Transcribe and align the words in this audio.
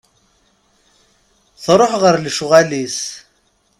Truḥ 1.63 1.91
ɣer 2.01 2.15
lecɣal-is. 2.23 2.99